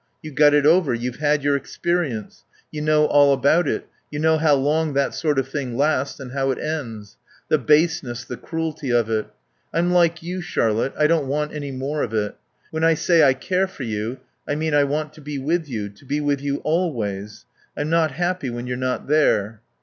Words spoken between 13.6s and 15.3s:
for you I mean I want to